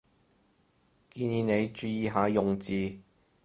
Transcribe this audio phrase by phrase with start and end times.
[1.11, 2.97] 建議你注意下用字